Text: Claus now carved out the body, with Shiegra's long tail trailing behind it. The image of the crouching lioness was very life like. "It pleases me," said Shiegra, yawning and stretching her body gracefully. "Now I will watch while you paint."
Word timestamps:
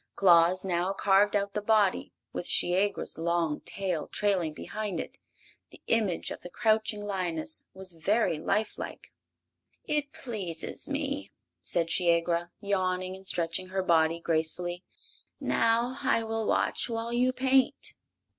Claus 0.15 0.65
now 0.65 0.93
carved 0.93 1.35
out 1.35 1.53
the 1.53 1.61
body, 1.61 2.11
with 2.33 2.47
Shiegra's 2.47 3.19
long 3.19 3.59
tail 3.61 4.07
trailing 4.07 4.51
behind 4.51 4.99
it. 4.99 5.19
The 5.69 5.79
image 5.85 6.31
of 6.31 6.41
the 6.41 6.49
crouching 6.49 7.05
lioness 7.05 7.65
was 7.75 7.93
very 7.93 8.39
life 8.39 8.79
like. 8.79 9.13
"It 9.83 10.11
pleases 10.11 10.87
me," 10.87 11.31
said 11.61 11.91
Shiegra, 11.91 12.49
yawning 12.59 13.15
and 13.15 13.27
stretching 13.27 13.67
her 13.67 13.83
body 13.83 14.19
gracefully. 14.19 14.83
"Now 15.39 15.99
I 16.01 16.23
will 16.23 16.47
watch 16.47 16.89
while 16.89 17.13
you 17.13 17.31
paint." 17.31 17.93